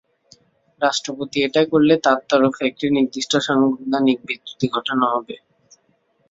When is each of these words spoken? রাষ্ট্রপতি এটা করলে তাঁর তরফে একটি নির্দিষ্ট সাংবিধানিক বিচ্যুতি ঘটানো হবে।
রাষ্ট্রপতি 0.81 1.37
এটা 1.43 1.61
করলে 1.71 1.93
তাঁর 2.05 2.19
তরফে 2.29 2.63
একটি 2.67 2.85
নির্দিষ্ট 2.97 3.33
সাংবিধানিক 3.47 4.17
বিচ্যুতি 4.27 4.65
ঘটানো 4.73 5.05
হবে। 5.13 5.35